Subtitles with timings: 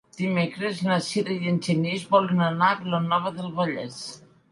[0.19, 4.01] Dimecres na Sira i en Genís volen anar a Vilanova del Vallès.